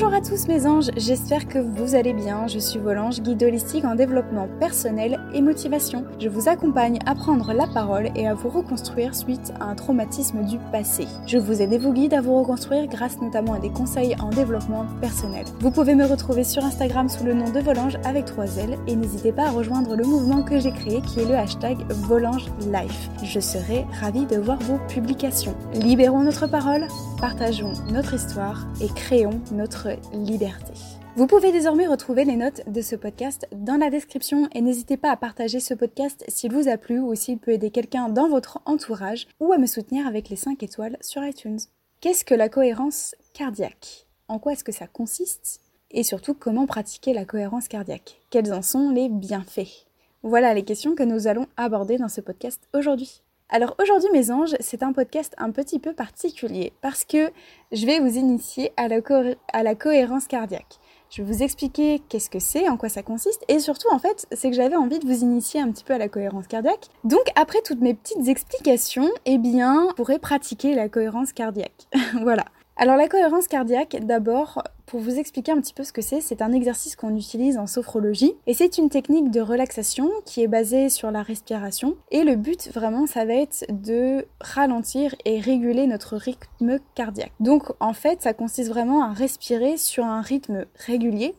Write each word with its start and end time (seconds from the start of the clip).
Bonjour 0.00 0.16
à 0.16 0.22
tous 0.22 0.48
mes 0.48 0.66
anges, 0.66 0.90
j'espère 0.96 1.46
que 1.46 1.58
vous 1.58 1.94
allez 1.94 2.14
bien. 2.14 2.46
Je 2.46 2.58
suis 2.58 2.78
Volange, 2.78 3.20
guide 3.20 3.42
holistique 3.42 3.84
en 3.84 3.94
développement 3.94 4.48
personnel 4.58 5.20
et 5.34 5.42
motivation. 5.42 6.06
Je 6.18 6.30
vous 6.30 6.48
accompagne 6.48 6.98
à 7.04 7.14
prendre 7.14 7.52
la 7.52 7.66
parole 7.66 8.08
et 8.16 8.26
à 8.26 8.32
vous 8.32 8.48
reconstruire 8.48 9.14
suite 9.14 9.52
à 9.60 9.64
un 9.64 9.74
traumatisme 9.74 10.42
du 10.44 10.56
passé. 10.72 11.06
Je 11.26 11.36
vous 11.36 11.60
aide 11.60 11.74
et 11.74 11.78
vous 11.78 11.92
guide 11.92 12.14
à 12.14 12.22
vous 12.22 12.34
reconstruire 12.34 12.86
grâce 12.86 13.20
notamment 13.20 13.52
à 13.52 13.58
des 13.58 13.68
conseils 13.68 14.16
en 14.22 14.30
développement 14.30 14.86
personnel. 15.02 15.44
Vous 15.60 15.70
pouvez 15.70 15.94
me 15.94 16.06
retrouver 16.06 16.44
sur 16.44 16.64
Instagram 16.64 17.10
sous 17.10 17.24
le 17.24 17.34
nom 17.34 17.50
de 17.50 17.60
Volange 17.60 17.98
avec 18.06 18.24
trois 18.24 18.56
L 18.56 18.78
et 18.86 18.96
n'hésitez 18.96 19.32
pas 19.32 19.48
à 19.48 19.50
rejoindre 19.50 19.96
le 19.96 20.04
mouvement 20.04 20.42
que 20.42 20.58
j'ai 20.58 20.72
créé 20.72 21.02
qui 21.02 21.20
est 21.20 21.26
le 21.26 21.34
hashtag 21.34 21.76
Volange 21.90 22.46
Life. 22.72 23.10
Je 23.22 23.38
serai 23.38 23.84
ravie 24.00 24.24
de 24.24 24.38
voir 24.38 24.58
vos 24.60 24.78
publications. 24.88 25.54
Libérons 25.74 26.22
notre 26.22 26.46
parole, 26.46 26.88
partageons 27.20 27.74
notre 27.92 28.14
histoire 28.14 28.66
et 28.80 28.88
créons 28.88 29.40
notre 29.52 29.89
liberté. 30.12 30.72
Vous 31.16 31.26
pouvez 31.26 31.52
désormais 31.52 31.86
retrouver 31.86 32.24
les 32.24 32.36
notes 32.36 32.62
de 32.68 32.80
ce 32.80 32.96
podcast 32.96 33.48
dans 33.52 33.76
la 33.76 33.90
description 33.90 34.48
et 34.54 34.60
n'hésitez 34.60 34.96
pas 34.96 35.10
à 35.10 35.16
partager 35.16 35.60
ce 35.60 35.74
podcast 35.74 36.24
s'il 36.28 36.52
vous 36.52 36.68
a 36.68 36.76
plu 36.76 37.00
ou 37.00 37.14
s'il 37.14 37.38
peut 37.38 37.50
aider 37.50 37.70
quelqu'un 37.70 38.08
dans 38.08 38.28
votre 38.28 38.60
entourage 38.64 39.26
ou 39.40 39.52
à 39.52 39.58
me 39.58 39.66
soutenir 39.66 40.06
avec 40.06 40.28
les 40.28 40.36
5 40.36 40.62
étoiles 40.62 40.96
sur 41.00 41.24
iTunes. 41.24 41.58
Qu'est-ce 42.00 42.24
que 42.24 42.34
la 42.34 42.48
cohérence 42.48 43.14
cardiaque? 43.34 44.06
En 44.28 44.38
quoi 44.38 44.52
est-ce 44.52 44.64
que 44.64 44.72
ça 44.72 44.86
consiste? 44.86 45.60
Et 45.90 46.04
surtout, 46.04 46.34
comment 46.34 46.66
pratiquer 46.66 47.12
la 47.12 47.24
cohérence 47.24 47.68
cardiaque? 47.68 48.20
Quels 48.30 48.52
en 48.52 48.62
sont 48.62 48.90
les 48.90 49.08
bienfaits? 49.08 49.86
Voilà 50.22 50.54
les 50.54 50.64
questions 50.64 50.94
que 50.94 51.02
nous 51.02 51.26
allons 51.26 51.46
aborder 51.56 51.98
dans 51.98 52.08
ce 52.08 52.20
podcast 52.20 52.62
aujourd'hui. 52.72 53.22
Alors 53.52 53.74
aujourd'hui 53.82 54.08
mes 54.12 54.30
anges, 54.30 54.54
c'est 54.60 54.84
un 54.84 54.92
podcast 54.92 55.34
un 55.36 55.50
petit 55.50 55.80
peu 55.80 55.92
particulier 55.92 56.72
parce 56.82 57.04
que 57.04 57.32
je 57.72 57.84
vais 57.84 57.98
vous 57.98 58.16
initier 58.16 58.72
à 58.76 58.86
la, 58.86 59.74
cohérence 59.74 60.28
cardiaque. 60.28 60.78
Je 61.10 61.20
vais 61.20 61.32
vous 61.32 61.42
expliquer 61.42 62.00
qu'est-ce 62.08 62.30
que 62.30 62.38
c'est, 62.38 62.68
en 62.68 62.76
quoi 62.76 62.88
ça 62.88 63.02
consiste, 63.02 63.44
et 63.48 63.58
surtout 63.58 63.88
en 63.90 63.98
fait, 63.98 64.28
c'est 64.30 64.50
que 64.50 64.56
j'avais 64.56 64.76
envie 64.76 65.00
de 65.00 65.06
vous 65.06 65.22
initier 65.24 65.60
un 65.60 65.72
petit 65.72 65.82
peu 65.82 65.94
à 65.94 65.98
la 65.98 66.08
cohérence 66.08 66.46
cardiaque. 66.46 66.86
Donc 67.02 67.24
après 67.34 67.60
toutes 67.62 67.80
mes 67.80 67.94
petites 67.94 68.28
explications, 68.28 69.10
eh 69.26 69.38
bien, 69.38 69.86
vous 69.88 69.94
pourrez 69.94 70.20
pratiquer 70.20 70.76
la 70.76 70.88
cohérence 70.88 71.32
cardiaque. 71.32 71.88
voilà. 72.22 72.44
Alors 72.82 72.96
la 72.96 73.08
cohérence 73.08 73.46
cardiaque, 73.46 73.98
d'abord, 74.06 74.62
pour 74.86 75.00
vous 75.00 75.18
expliquer 75.18 75.52
un 75.52 75.60
petit 75.60 75.74
peu 75.74 75.84
ce 75.84 75.92
que 75.92 76.00
c'est, 76.00 76.22
c'est 76.22 76.40
un 76.40 76.50
exercice 76.50 76.96
qu'on 76.96 77.14
utilise 77.14 77.58
en 77.58 77.66
sophrologie 77.66 78.32
et 78.46 78.54
c'est 78.54 78.78
une 78.78 78.88
technique 78.88 79.30
de 79.30 79.42
relaxation 79.42 80.10
qui 80.24 80.42
est 80.42 80.48
basée 80.48 80.88
sur 80.88 81.10
la 81.10 81.22
respiration 81.22 81.98
et 82.10 82.24
le 82.24 82.36
but 82.36 82.72
vraiment 82.72 83.06
ça 83.06 83.26
va 83.26 83.34
être 83.34 83.66
de 83.68 84.24
ralentir 84.40 85.14
et 85.26 85.40
réguler 85.40 85.86
notre 85.86 86.16
rythme 86.16 86.78
cardiaque. 86.94 87.34
Donc 87.38 87.70
en 87.80 87.92
fait 87.92 88.22
ça 88.22 88.32
consiste 88.32 88.70
vraiment 88.70 89.04
à 89.04 89.12
respirer 89.12 89.76
sur 89.76 90.06
un 90.06 90.22
rythme 90.22 90.64
régulier 90.86 91.34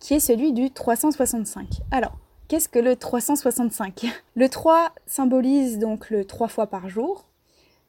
qui 0.00 0.14
est 0.14 0.20
celui 0.20 0.54
du 0.54 0.70
365. 0.70 1.66
Alors 1.90 2.16
Qu'est-ce 2.48 2.68
que 2.68 2.78
le 2.78 2.96
365 2.96 4.06
Le 4.36 4.48
3 4.48 4.92
symbolise 5.04 5.78
donc 5.78 6.08
le 6.10 6.24
3 6.24 6.46
fois 6.46 6.68
par 6.68 6.88
jour, 6.88 7.26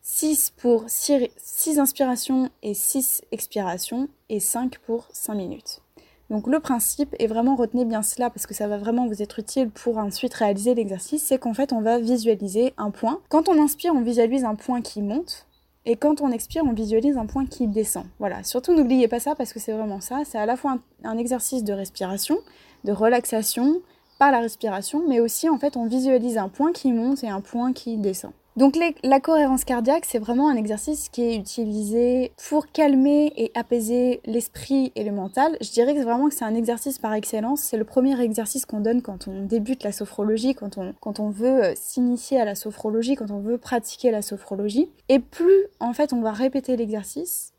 6 0.09 0.53
pour 0.55 0.85
6, 0.87 1.79
inspirations 1.79 2.49
et 2.63 2.73
6 2.73 3.23
expirations 3.33 4.07
et 4.29 4.39
5 4.39 4.79
pour 4.79 5.05
5 5.11 5.35
minutes. 5.35 5.81
Donc 6.29 6.47
le 6.47 6.61
principe, 6.61 7.13
et 7.19 7.27
vraiment 7.27 7.57
retenez 7.57 7.83
bien 7.83 8.01
cela 8.01 8.29
parce 8.29 8.47
que 8.47 8.53
ça 8.53 8.69
va 8.69 8.77
vraiment 8.77 9.05
vous 9.05 9.21
être 9.21 9.37
utile 9.37 9.69
pour 9.69 9.97
ensuite 9.97 10.33
réaliser 10.33 10.75
l'exercice, 10.75 11.23
c'est 11.23 11.37
qu'en 11.37 11.53
fait 11.53 11.73
on 11.73 11.81
va 11.81 11.99
visualiser 11.99 12.73
un 12.77 12.89
point. 12.89 13.19
Quand 13.27 13.49
on 13.49 13.61
inspire, 13.61 13.93
on 13.93 14.01
visualise 14.01 14.45
un 14.45 14.55
point 14.55 14.81
qui 14.81 15.01
monte. 15.01 15.45
Et 15.85 15.97
quand 15.97 16.21
on 16.21 16.31
expire, 16.31 16.63
on 16.63 16.73
visualise 16.73 17.17
un 17.17 17.25
point 17.25 17.45
qui 17.45 17.67
descend. 17.67 18.05
Voilà, 18.17 18.43
surtout 18.43 18.73
n'oubliez 18.73 19.09
pas 19.09 19.19
ça 19.19 19.35
parce 19.35 19.51
que 19.51 19.59
c'est 19.59 19.73
vraiment 19.73 19.99
ça. 19.99 20.21
C'est 20.25 20.39
à 20.39 20.45
la 20.45 20.55
fois 20.55 20.77
un 21.03 21.17
exercice 21.17 21.65
de 21.65 21.73
respiration, 21.73 22.39
de 22.85 22.93
relaxation 22.93 23.81
par 24.19 24.31
la 24.31 24.39
respiration, 24.39 25.03
mais 25.05 25.19
aussi 25.19 25.49
en 25.49 25.59
fait 25.59 25.75
on 25.75 25.85
visualise 25.85 26.37
un 26.37 26.47
point 26.47 26.71
qui 26.71 26.93
monte 26.93 27.25
et 27.25 27.29
un 27.29 27.41
point 27.41 27.73
qui 27.73 27.97
descend. 27.97 28.31
Donc 28.57 28.75
la 29.03 29.19
cohérence 29.19 29.65
cardiaque, 29.65 30.05
c'est 30.05 30.17
vraiment 30.17 30.49
un 30.49 30.55
exercice 30.55 31.09
qui 31.09 31.21
est 31.21 31.35
utilisé 31.35 32.31
pour 32.49 32.65
calmer 32.71 33.31
et 33.35 33.51
apaiser 33.53 34.19
l'esprit 34.25 34.91
et 34.95 35.03
le 35.03 35.11
mental. 35.11 35.57
Je 35.61 35.69
dirais 35.69 35.93
vraiment 35.93 36.27
que 36.27 36.33
c'est 36.33 36.43
un 36.43 36.55
exercice 36.55 36.97
par 36.97 37.13
excellence. 37.13 37.61
C'est 37.61 37.77
le 37.77 37.83
premier 37.83 38.19
exercice 38.19 38.65
qu'on 38.65 38.79
donne 38.79 39.03
quand 39.03 39.27
on 39.27 39.43
débute 39.43 39.83
la 39.83 39.91
sophrologie, 39.91 40.55
quand 40.55 40.79
on, 40.79 40.95
quand 41.01 41.19
on 41.19 41.29
veut 41.29 41.65
euh, 41.65 41.73
s'initier 41.75 42.41
à 42.41 42.45
la 42.45 42.55
sophrologie, 42.55 43.13
quand 43.13 43.29
on 43.29 43.41
veut 43.41 43.59
pratiquer 43.59 44.09
la 44.09 44.23
sophrologie. 44.23 44.89
Et 45.07 45.19
plus 45.19 45.67
en 45.79 45.93
fait 45.93 46.11
on 46.11 46.21
va 46.21 46.31
répéter 46.31 46.75
l'exercice, 46.77 47.53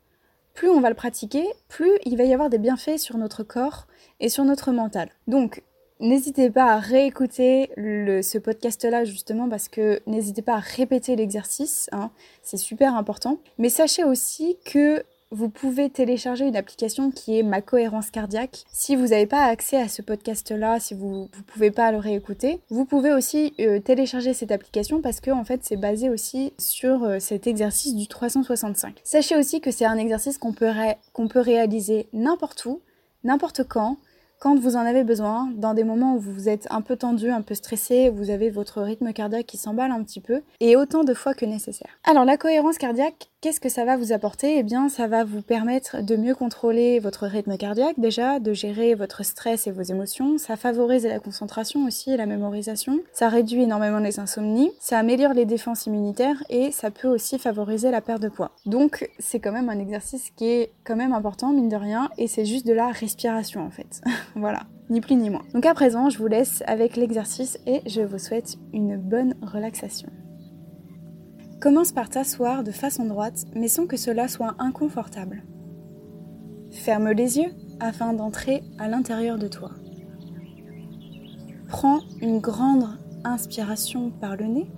plus 0.53 0.69
on 0.69 0.81
va 0.81 0.89
le 0.89 0.95
pratiquer, 0.95 1.45
plus 1.69 1.93
il 2.03 2.17
va 2.17 2.25
y 2.25 2.33
avoir 2.33 2.49
des 2.49 2.57
bienfaits 2.57 2.97
sur 2.97 3.17
notre 3.17 3.43
corps 3.43 3.87
et 4.19 4.27
sur 4.27 4.43
notre 4.43 4.73
mental. 4.73 5.07
N'hésitez 5.99 6.49
pas 6.49 6.73
à 6.73 6.79
réécouter 6.79 7.69
ce 7.75 8.37
podcast-là 8.37 9.03
justement 9.03 9.49
parce 9.49 9.67
que 9.67 10.01
n'hésitez 10.07 10.41
pas 10.41 10.55
à 10.55 10.59
répéter 10.59 11.17
l'exercice, 11.17 11.89
hein, 11.91 12.11
c'est 12.41 12.57
super 12.57 12.95
important. 12.95 13.39
Mais 13.57 13.67
sachez 13.67 14.05
aussi 14.05 14.57
que 14.63 15.03
vous 15.31 15.49
pouvez 15.49 15.89
télécharger 15.89 16.47
une 16.47 16.55
application 16.55 17.11
qui 17.11 17.37
est 17.37 17.43
Ma 17.43 17.61
cohérence 17.61 18.11
cardiaque. 18.11 18.63
Si 18.71 18.95
vous 18.95 19.07
n'avez 19.07 19.27
pas 19.27 19.43
accès 19.43 19.77
à 19.77 19.87
ce 19.87 20.01
podcast-là, 20.01 20.79
si 20.79 20.93
vous 20.93 21.29
ne 21.35 21.41
pouvez 21.43 21.69
pas 21.69 21.91
le 21.91 21.97
réécouter, 21.97 22.61
vous 22.69 22.85
pouvez 22.85 23.11
aussi 23.11 23.53
euh, 23.59 23.79
télécharger 23.79 24.33
cette 24.33 24.51
application 24.51 25.01
parce 25.01 25.19
que 25.19 25.31
en 25.31 25.43
fait 25.43 25.63
c'est 25.63 25.77
basé 25.77 26.09
aussi 26.09 26.53
sur 26.57 27.03
euh, 27.03 27.19
cet 27.19 27.45
exercice 27.45 27.93
du 27.93 28.07
365. 28.07 29.01
Sachez 29.03 29.35
aussi 29.35 29.61
que 29.61 29.71
c'est 29.71 29.85
un 29.85 29.97
exercice 29.97 30.37
qu'on 30.37 30.53
peut, 30.53 30.71
qu'on 31.13 31.27
peut 31.27 31.41
réaliser 31.41 32.07
n'importe 32.13 32.65
où, 32.65 32.81
n'importe 33.23 33.63
quand, 33.67 33.97
quand 34.39 34.57
vous 34.57 34.77
en 34.77 34.79
avez 34.79 35.03
besoin, 35.03 35.49
dans 35.55 35.73
des 35.73 35.83
moments 35.83 36.15
où 36.15 36.19
vous 36.19 36.47
êtes 36.47 36.65
un 36.69 36.81
peu 36.81 36.95
tendu, 36.95 37.29
un 37.29 37.41
peu 37.41 37.55
stressé, 37.55 38.09
vous 38.09 38.29
avez 38.29 38.49
votre 38.49 38.81
rythme 38.81 39.11
cardiaque 39.11 39.45
qui 39.45 39.57
s'emballe 39.57 39.91
un 39.91 40.01
petit 40.03 40.21
peu, 40.21 40.41
et 40.61 40.77
autant 40.77 41.03
de 41.03 41.13
fois 41.13 41.33
que 41.33 41.45
nécessaire. 41.45 41.89
Alors 42.05 42.23
la 42.23 42.37
cohérence 42.37 42.77
cardiaque, 42.77 43.29
Qu'est-ce 43.41 43.61
que 43.61 43.69
ça 43.69 43.85
va 43.85 43.95
vous 43.95 44.11
apporter? 44.11 44.57
Eh 44.57 44.63
bien, 44.63 44.89
ça 44.89 45.07
va 45.07 45.23
vous 45.23 45.41
permettre 45.41 46.03
de 46.03 46.17
mieux 46.17 46.35
contrôler 46.35 46.99
votre 46.99 47.25
rythme 47.25 47.55
cardiaque 47.55 47.97
déjà, 47.97 48.37
de 48.41 48.51
gérer 48.51 48.95
votre 48.95 49.23
stress 49.23 49.65
et 49.65 49.71
vos 49.71 49.81
émotions. 49.81 50.37
Ça 50.37 50.57
favorise 50.57 51.05
la 51.05 51.19
concentration 51.19 51.85
aussi 51.85 52.11
et 52.11 52.17
la 52.17 52.25
mémorisation. 52.25 52.99
Ça 53.13 53.29
réduit 53.29 53.61
énormément 53.61 53.99
les 53.99 54.19
insomnies. 54.19 54.73
Ça 54.81 54.99
améliore 54.99 55.31
les 55.31 55.45
défenses 55.45 55.85
immunitaires 55.85 56.43
et 56.49 56.71
ça 56.71 56.91
peut 56.91 57.07
aussi 57.07 57.39
favoriser 57.39 57.91
la 57.91 58.01
perte 58.01 58.21
de 58.21 58.27
poids. 58.27 58.51
Donc, 58.65 59.09
c'est 59.19 59.39
quand 59.39 59.53
même 59.53 59.69
un 59.69 59.79
exercice 59.79 60.31
qui 60.35 60.45
est 60.45 60.73
quand 60.83 60.97
même 60.97 61.13
important, 61.13 61.53
mine 61.53 61.69
de 61.69 61.77
rien, 61.77 62.09
et 62.17 62.27
c'est 62.27 62.43
juste 62.43 62.67
de 62.67 62.73
la 62.73 62.89
respiration 62.89 63.65
en 63.65 63.69
fait. 63.69 64.01
voilà 64.35 64.61
ni 64.89 65.01
plus 65.01 65.15
ni 65.15 65.29
moins. 65.29 65.43
Donc 65.53 65.65
à 65.65 65.73
présent, 65.73 66.09
je 66.09 66.17
vous 66.17 66.27
laisse 66.27 66.63
avec 66.67 66.95
l'exercice 66.95 67.59
et 67.65 67.81
je 67.85 68.01
vous 68.01 68.19
souhaite 68.19 68.57
une 68.73 68.97
bonne 68.97 69.35
relaxation. 69.41 70.09
Commence 71.61 71.91
par 71.91 72.09
t'asseoir 72.09 72.63
de 72.63 72.71
façon 72.71 73.05
droite, 73.05 73.45
mais 73.53 73.67
sans 73.67 73.85
que 73.85 73.97
cela 73.97 74.27
soit 74.27 74.55
inconfortable. 74.59 75.43
Ferme 76.71 77.11
les 77.11 77.37
yeux 77.37 77.51
afin 77.79 78.13
d'entrer 78.13 78.63
à 78.77 78.87
l'intérieur 78.87 79.37
de 79.37 79.47
toi. 79.47 79.71
Prends 81.67 81.99
une 82.21 82.39
grande 82.39 82.87
inspiration 83.23 84.09
par 84.09 84.37
le 84.37 84.45
nez 84.45 84.71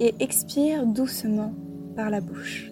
et 0.00 0.14
expire 0.20 0.86
doucement 0.86 1.54
par 1.94 2.10
la 2.10 2.20
bouche. 2.20 2.71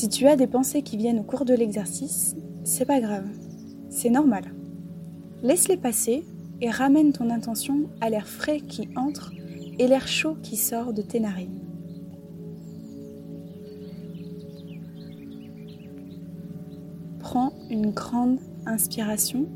Si 0.00 0.08
tu 0.08 0.26
as 0.28 0.36
des 0.36 0.46
pensées 0.46 0.80
qui 0.80 0.96
viennent 0.96 1.18
au 1.18 1.24
cours 1.24 1.44
de 1.44 1.52
l'exercice, 1.52 2.34
c'est 2.64 2.86
pas 2.86 3.00
grave, 3.00 3.28
c'est 3.90 4.08
normal. 4.08 4.44
Laisse-les 5.42 5.76
passer 5.76 6.24
et 6.62 6.70
ramène 6.70 7.12
ton 7.12 7.28
intention 7.28 7.82
à 8.00 8.08
l'air 8.08 8.26
frais 8.26 8.60
qui 8.60 8.88
entre 8.96 9.30
et 9.78 9.86
l'air 9.86 10.08
chaud 10.08 10.38
qui 10.42 10.56
sort 10.56 10.94
de 10.94 11.02
tes 11.02 11.20
narines. 11.20 11.60
Prends 17.18 17.52
une 17.68 17.90
grande 17.90 18.38
inspiration 18.64 19.50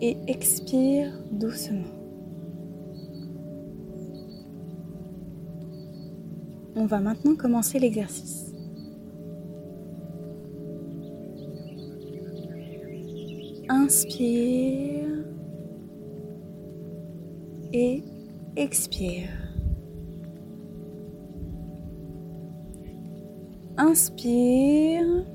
et 0.00 0.16
expire 0.28 1.12
doucement. 1.30 1.84
On 6.74 6.86
va 6.86 7.00
maintenant 7.00 7.36
commencer 7.36 7.78
l'exercice. 7.78 8.49
Inspire 13.90 15.24
et 17.72 18.04
expire. 18.54 19.28
Inspire 23.76 25.26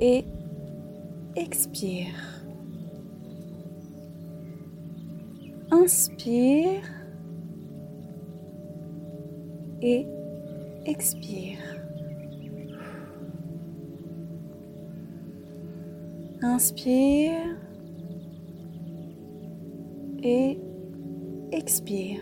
et 0.00 0.24
expire. 1.36 2.42
Inspire 5.70 6.82
et 9.82 10.04
expire. 10.84 11.75
Inspire 16.48 17.58
et 20.22 20.58
expire. 21.50 22.20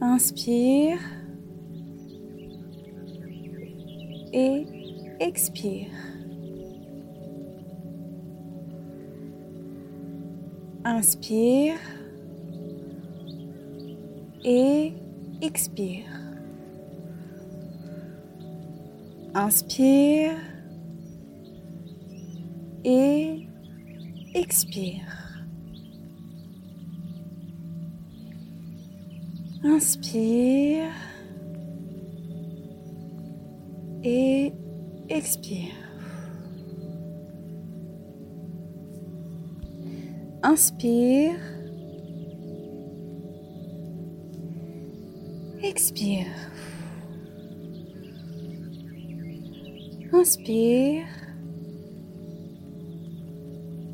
Inspire 0.00 0.98
et 4.32 4.66
expire. 5.20 5.92
Inspire 10.84 11.78
et 14.44 14.92
expire. 15.40 16.15
Inspire 19.38 20.38
et 22.86 23.46
expire. 24.34 25.44
Inspire 29.62 30.90
et 34.02 34.54
expire. 35.10 35.74
Inspire. 40.42 41.36
Expire. 45.62 46.26
Inspire. 50.12 51.06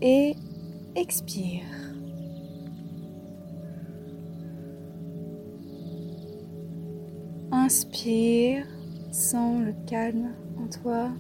Et 0.01 0.35
expire. 0.95 1.65
Inspire, 7.51 8.67
sens 9.13 9.63
le 9.65 9.75
calme 9.87 10.35
en 10.59 10.69
toi. 10.69 11.11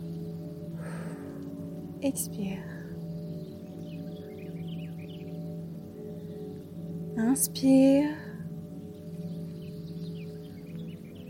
Expire. 2.02 2.58
Inspire 7.16 8.08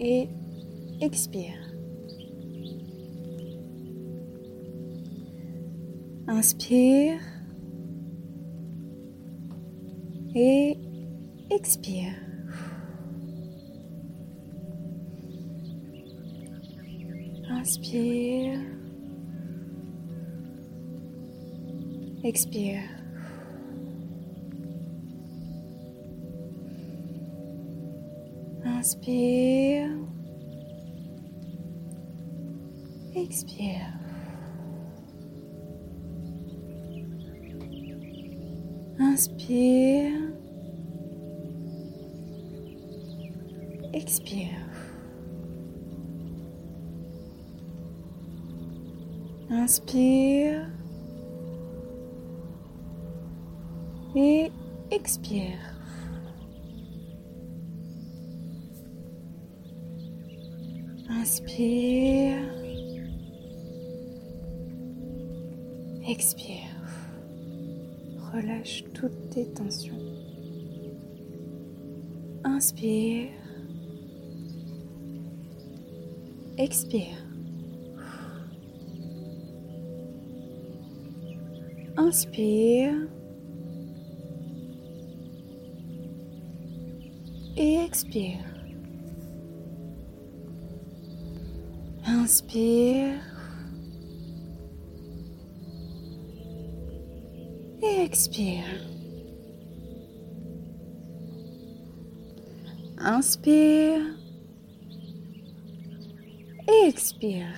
et 0.00 0.29
expire. 1.00 1.72
Inspire 6.34 7.20
et 10.34 10.79
expire. 11.50 12.14
Inspire. 17.50 18.61
Expire. 22.25 22.81
Inspire. 28.64 29.90
Expire. 33.14 34.01
Inspire. 39.12 40.32
Expire. 43.93 44.49
Inspire. 49.50 50.67
Et 54.17 54.50
expire. 54.91 55.59
Inspire. 61.11 62.49
Expire. 66.09 66.72
Relâche 68.32 68.82
toutes 68.94 69.29
tes 69.29 69.44
tensions. 69.52 69.99
Inspire. 72.44 73.29
Expire. 76.56 77.26
Inspire. 81.99 82.94
Et 87.56 87.75
expire. 87.85 88.38
Inspire. 92.06 93.31
Expire. 98.02 98.64
Inspire. 102.99 104.00
Et 106.69 106.88
expire. 106.88 107.54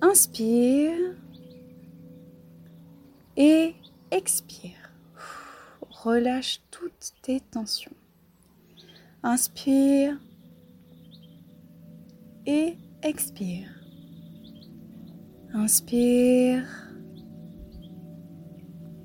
Inspire. 0.00 1.16
Et 3.36 3.74
expire. 4.10 4.92
Relâche 5.90 6.60
toutes 6.70 7.12
tes 7.22 7.40
tensions. 7.40 7.96
Inspire 9.22 10.18
et 12.46 12.76
expire. 13.02 13.68
Inspire 15.54 16.81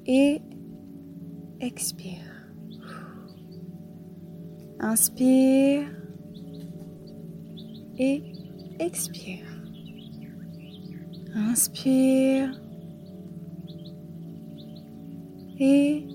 et 0.07 0.41
expire. 1.59 2.23
Inspire 4.79 5.87
et 7.97 8.23
expire. 8.79 9.45
Inspire 11.35 12.51
et 15.59 16.07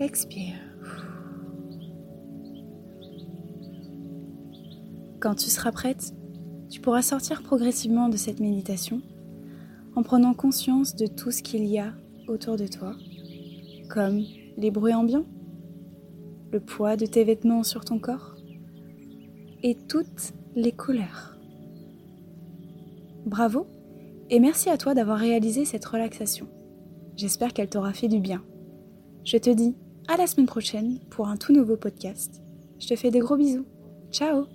expire. 0.00 0.54
Quand 5.20 5.34
tu 5.34 5.50
seras 5.50 5.72
prête, 5.72 6.14
tu 6.70 6.80
pourras 6.80 7.02
sortir 7.02 7.42
progressivement 7.42 8.08
de 8.08 8.16
cette 8.16 8.40
méditation 8.40 9.00
en 9.96 10.02
prenant 10.02 10.34
conscience 10.34 10.94
de 10.96 11.06
tout 11.06 11.30
ce 11.30 11.42
qu'il 11.42 11.64
y 11.64 11.78
a 11.78 11.94
autour 12.28 12.56
de 12.56 12.66
toi, 12.66 12.94
comme 13.88 14.22
les 14.56 14.70
bruits 14.70 14.94
ambiants, 14.94 15.26
le 16.52 16.60
poids 16.60 16.96
de 16.96 17.06
tes 17.06 17.24
vêtements 17.24 17.62
sur 17.62 17.84
ton 17.84 17.98
corps 17.98 18.36
et 19.62 19.76
toutes 19.88 20.32
les 20.54 20.72
couleurs. 20.72 21.36
Bravo 23.26 23.66
et 24.30 24.38
merci 24.38 24.70
à 24.70 24.76
toi 24.76 24.94
d'avoir 24.94 25.18
réalisé 25.18 25.64
cette 25.64 25.84
relaxation. 25.84 26.46
J'espère 27.16 27.52
qu'elle 27.52 27.68
t'aura 27.68 27.92
fait 27.92 28.08
du 28.08 28.20
bien. 28.20 28.42
Je 29.24 29.38
te 29.38 29.50
dis 29.50 29.74
à 30.08 30.16
la 30.16 30.26
semaine 30.26 30.46
prochaine 30.46 30.98
pour 31.10 31.28
un 31.28 31.36
tout 31.36 31.52
nouveau 31.52 31.76
podcast. 31.76 32.42
Je 32.78 32.88
te 32.88 32.96
fais 32.96 33.10
des 33.10 33.20
gros 33.20 33.36
bisous. 33.36 33.66
Ciao 34.10 34.46